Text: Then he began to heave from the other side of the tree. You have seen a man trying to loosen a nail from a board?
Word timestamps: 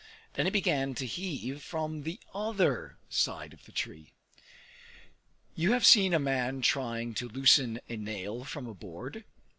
Then 0.33 0.47
he 0.47 0.49
began 0.49 0.95
to 0.95 1.05
heave 1.05 1.61
from 1.61 2.01
the 2.01 2.19
other 2.33 2.97
side 3.07 3.53
of 3.53 3.65
the 3.65 3.71
tree. 3.71 4.13
You 5.53 5.73
have 5.73 5.85
seen 5.85 6.11
a 6.15 6.19
man 6.19 6.63
trying 6.63 7.13
to 7.13 7.29
loosen 7.29 7.79
a 7.87 7.97
nail 7.97 8.43
from 8.43 8.65
a 8.65 8.73
board? 8.73 9.25